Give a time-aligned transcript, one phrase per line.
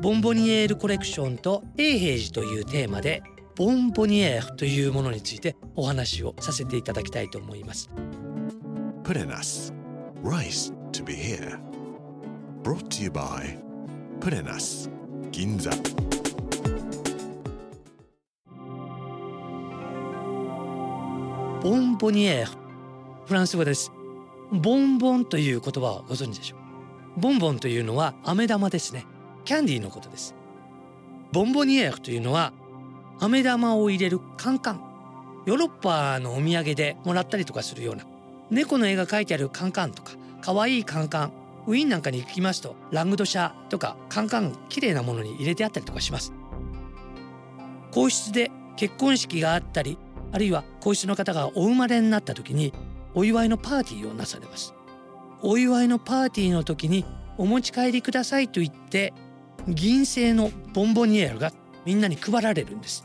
[0.00, 3.22] ボンボニエールコレクションと永平寺というテーマで
[3.56, 7.88] ボンボニエールというものについてお話をさせていただきたいと思います。
[9.02, 9.72] プレナス
[10.22, 11.58] Rice to be here.
[12.62, 13.58] Brought to you by
[14.20, 14.90] プレナス
[15.30, 15.70] 銀座
[21.62, 22.52] ボンボニエール
[23.24, 23.90] フランス語です。
[24.52, 26.56] ボンボンという言葉をご存知でしょ
[27.16, 27.20] う。
[27.20, 29.06] ボンボンというのは飴玉ですね
[29.46, 30.34] キャンディーのことです。
[31.32, 32.52] ボンボニエールというのは
[33.20, 34.80] 飴玉を入れるカンカン。
[35.46, 38.04] ヨーロッパのお土産でもらったりとかするような。
[38.50, 41.32] 猫の絵が描いてあるカンカンとか可愛いカンカン。
[41.68, 46.32] ウィーンなんかに行きますとラングドシャとかカンカン綺麗なものに入れてあったりとかします。
[47.92, 49.96] 皇室で結婚式があったり
[50.32, 52.72] あるいは皇室の方がお生まれになった時に
[53.14, 54.74] お祝いのパーティーをなされます。
[55.42, 57.04] お祝いのパーティーの時に
[57.38, 59.12] お持ち帰りくださいと言って
[59.68, 61.52] 銀製のボンボニエールが
[61.84, 63.04] みんなに配られるんです。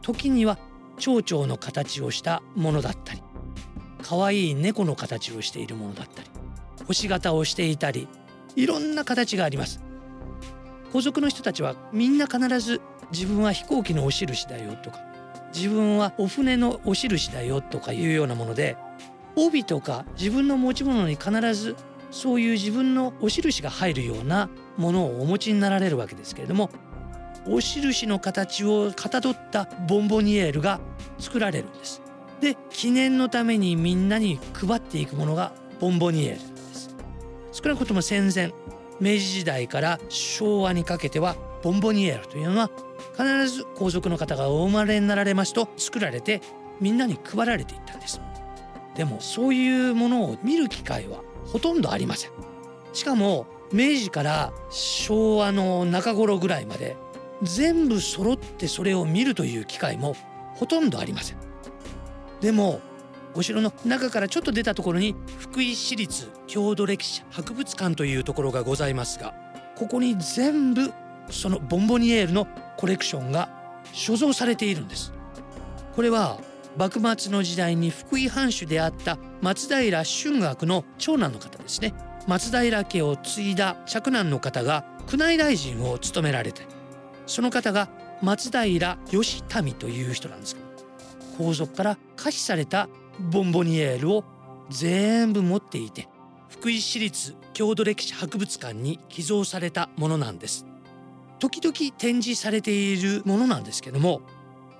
[0.00, 0.58] 時には
[0.98, 3.22] 蝶々の形をしたものだったり
[4.02, 6.28] 可愛い猫の形をしているものだったり
[6.86, 8.08] 星型をしていたり
[8.56, 9.80] いろんな形があります。
[10.92, 12.80] 皇族の人たちはみんな必ず
[13.12, 15.00] 自分は飛行機のお印だよとか
[15.54, 18.76] 自分はお船のお印だよとかいうようなもので
[19.34, 21.76] 帯とか自分の持ち物に必ず
[22.12, 26.70] そういう自分のお印が入るようなものをお持ちになられるわけですけれども
[27.48, 30.78] お印の形をかたどったボンボニエールが
[31.18, 32.02] 作られるんです。
[32.42, 36.94] で記念のためにみんなに配っていくものがボンボニエールです
[37.52, 38.52] 少なくとも戦前
[39.00, 42.70] 明治時代から昭和にかけてはボンボニエールというのは
[43.12, 46.40] 必ず皇族の方がお生まれになられますと作られて
[46.80, 48.20] みんなに配られていったんです
[48.96, 52.30] でもそういうものを見る機会はほとんどありません。
[52.92, 56.96] しかも明治から昭和の中頃ぐらいまで
[57.42, 60.14] 全部揃ってそれを見るという機会も
[60.54, 61.38] ほとんどありません。
[62.40, 62.80] でも
[63.34, 69.32] お城の中からちょっと出たところに福井市立郷土歴史博物館というところがございますが
[69.74, 70.92] ここに全部
[71.30, 73.48] そのボンボニエールのコレクションが
[73.92, 75.12] 所蔵されているんです。
[75.96, 76.38] これは
[76.76, 81.94] 幕末の時代に福井藩主であった松平春学の長男の方ですね。
[82.26, 86.62] 松平家を継いだ嫡男の方が宮内大臣を務められて
[87.26, 87.88] その方が
[88.22, 90.66] 松平義民という人なんですけど
[91.44, 94.24] 皇族から可視されたボンボニエールを
[94.70, 96.08] 全部持っていて
[96.48, 100.66] 福井市立郷土歴史博物館に寄贈されたものなんです。
[101.38, 104.20] 時々展示されているものなんですけども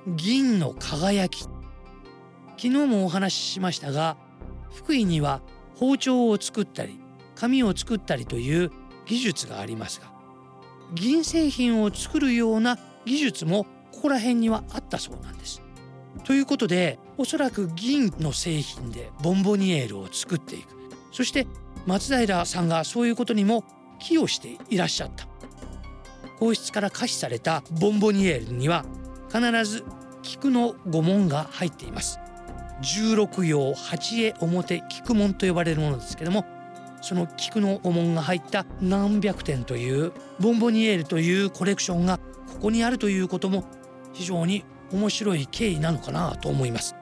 [0.06, 1.48] 銀の輝き
[2.56, 4.16] 昨日もお話ししましたが
[4.74, 5.40] 福井には
[5.76, 7.00] 包丁を作ったり
[7.34, 8.70] 紙を作ったりという
[9.06, 10.12] 技術がありますが
[10.94, 15.62] 銀製品を作るような技術もここら辺にはあったそうなんです。
[16.24, 20.68] ということでおそらく銀の製品でボンボニエールを作っていく。
[21.12, 21.46] そして
[21.86, 23.64] 松平さんがそういうことにも
[23.98, 25.26] 寄与していらっしゃった。
[26.38, 28.84] 皇室から可視されたボンボニエールには
[29.32, 29.84] 必ず
[30.22, 32.18] 菊の御紋が入っています。
[32.82, 36.44] 16葉八重表菊紋と呼ばれるものですけども
[37.00, 43.64] その菊の御紋が入った何百点というボンボニエールというコレクションがここにあるということも
[44.12, 46.94] 非常に面白い経緯なのかなと思います。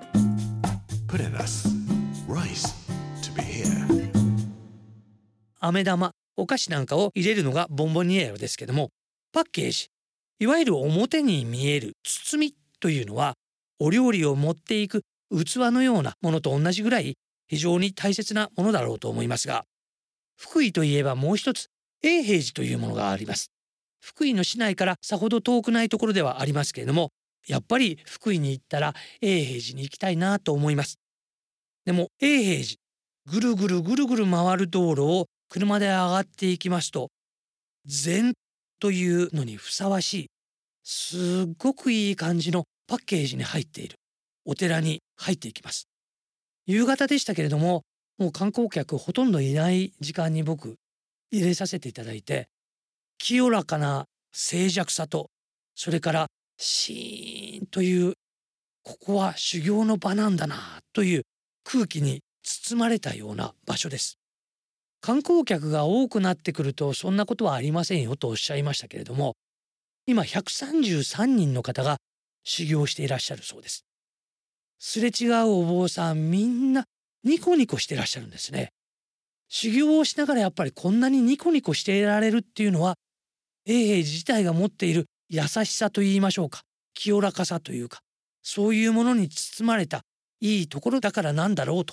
[5.58, 8.90] 飴玉お菓子なんかを入れるのがボンボニエールですけども
[9.32, 9.88] パッケージ
[10.38, 13.34] いわゆる表に見える包みというのは
[13.78, 17.16] お料理を持っていく器のようなものと同じぐらい
[17.48, 19.64] 非常に大切なものだろうと思いますが
[20.36, 21.68] 福井といえばもう一つ
[22.02, 23.50] 永平寺というものがあります。
[24.00, 27.10] 福井の市内からさほど遠くないところではありますけれども
[27.46, 30.96] やっぱり福井に行ったら永平寺に行きたいなと思います。
[31.84, 32.76] でも永平寺
[33.26, 37.10] ぐるぐるぐるぐる回る道路を車で上がっていきますと
[37.84, 38.32] 禅
[38.78, 40.26] というのにふさわしい
[40.82, 43.96] すっごくいい感じのパッケージに入っている。
[44.46, 45.88] お寺に入っていきます。
[46.66, 47.82] 夕方でしたけれども
[48.18, 50.76] もう観光客ほとんどいない時間に僕
[51.30, 52.48] 入れさせていただいて
[53.18, 55.30] 清らかな静寂さと
[55.74, 56.26] それから
[56.56, 58.14] シーンという
[58.82, 60.56] ここは修行の場なんだな
[60.92, 61.22] という
[61.64, 64.18] 空気に包まれたような場所です。
[65.00, 69.34] 観光客が多くなってくるとそんなことはありませんよとおっしゃいましたけれども
[70.06, 71.96] 今133人の方が
[72.44, 73.84] 修行していらっしゃるそうです。
[74.82, 76.86] すれ違うお坊さんみんな
[77.22, 78.72] ニコニコしてらっしゃるんですね。
[79.48, 82.94] 修行をしながらやっぱりこんなにニコニコしていられるっていうのは
[83.66, 86.62] 永平自体が持っている優しさと言いましょうか。
[86.94, 88.00] 清らかさというか。
[88.42, 90.00] そういうものに包まれた
[90.40, 91.92] いいところだからなんだろうと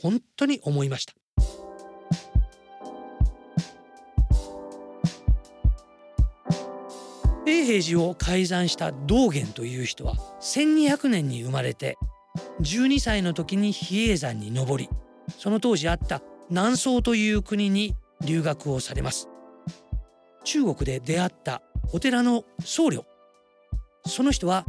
[0.00, 1.14] 本当に思いました。
[7.46, 11.96] 永平寺を改ざんした道元という人は1200年に生まれて
[12.60, 14.88] 12歳の時に比叡山に登り
[15.36, 19.28] その当時あった南宋という国に留学をされます。
[20.44, 21.62] 中国で出会った
[21.92, 23.04] お寺の僧侶。
[24.06, 24.64] その人は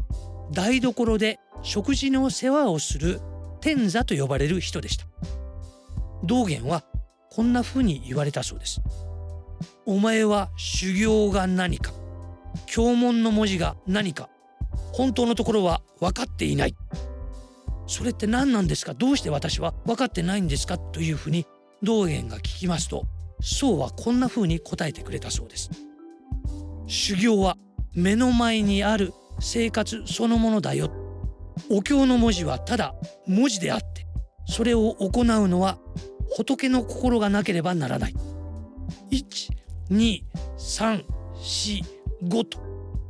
[0.52, 3.22] 台所で食事の世話をする
[3.62, 5.06] 天座と呼ばれる人でした。
[6.24, 6.84] 道元は
[7.32, 8.82] こんな風に言われたそうです。
[9.86, 11.92] お前は修行が何か
[12.66, 14.30] 経文の文字が何か
[14.92, 16.76] 本当のところは分かっていない。
[17.90, 18.94] それって何なんですか？
[18.94, 20.78] どうして私は分かってないんですか？
[20.78, 21.48] というふうに
[21.82, 23.06] 道元が聞きますと
[23.42, 25.72] 僧はこんな風に答えてくれたそうです。
[26.86, 27.58] 修行は
[27.96, 30.92] 目の前にある生活そのものだよ。
[31.72, 32.94] お経の文字はただ
[33.28, 34.06] 文字であって
[34.48, 35.80] それを行うのは
[36.38, 38.16] 仏の心がなければならない。
[39.90, 42.60] 12345と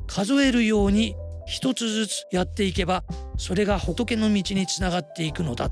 [0.08, 1.16] 数えるように
[1.50, 3.04] 一つずつやっていけば
[3.38, 5.72] それが仏の道につながっていくのだ。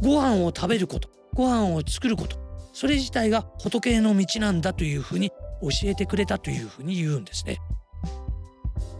[0.00, 2.36] ご飯を食べることご飯を作ること
[2.72, 5.30] それ自体が仏の道なんだというふうに
[5.60, 7.58] 教えてくれたというふうに言うんですね。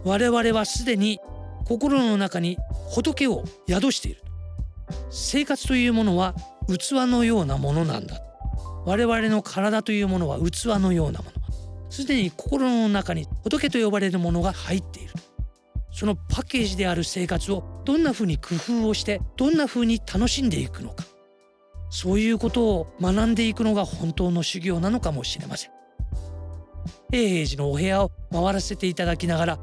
[0.05, 1.19] 我々はすでに
[1.65, 2.57] 心の中に
[2.91, 4.21] 仏を宿している
[5.09, 6.35] 生活というものは
[6.67, 8.21] 器のようなものなんだ。
[8.85, 11.31] 我々の体というものは器のようなもの。
[11.89, 15.13] すでに心の中に仏と呼ばれるものが入っている。
[15.93, 21.05] そのパッケージである生活をどんなふうに工夫をしてどんなふうに楽しんでいくのか
[21.89, 25.71] そういうことを学んでいくのが本当の修行なのかもしれません
[27.11, 29.59] 永平寺のお部屋を回らせていただきながら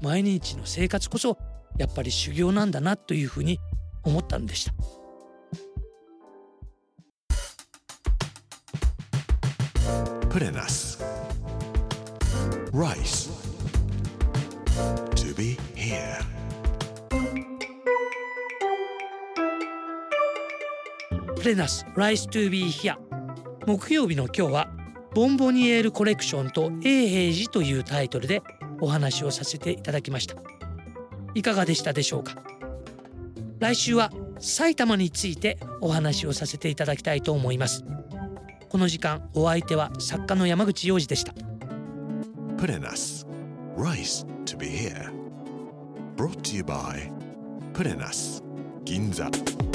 [0.00, 1.36] 毎日の生活こそ
[1.78, 3.58] やっぱり修行なんだなというふうに
[4.04, 4.72] 思ったんでした。
[10.28, 10.98] Put in us.
[12.72, 13.28] Rice.
[15.14, 15.58] To be
[15.92, 16.22] here.
[21.36, 22.96] プレナス Rise to be here
[23.66, 24.68] 木曜日の今日は
[25.14, 28.42] ボンボニエールコレクションと永平寺というタイトルで
[28.80, 30.36] お話をさせていただきました
[31.34, 32.36] いかがでしたでしょうか？
[33.58, 37.84] 来週は埼玉についてお話をさせていただきたいと思います
[38.68, 41.32] この時間お相手は作家の山口洋二でした
[42.56, 43.26] Put in us.
[43.76, 45.21] Rice to be here.
[46.16, 47.10] brought to you by
[47.72, 48.42] Pinnas
[48.84, 49.71] Ginza.